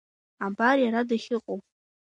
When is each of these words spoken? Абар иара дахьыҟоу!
Абар 0.45 0.75
иара 0.83 1.01
дахьыҟоу! 1.09 1.59